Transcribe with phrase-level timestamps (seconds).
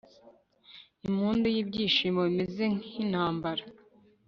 [1.07, 3.63] Impundu yibyishimo bimeze nkintambara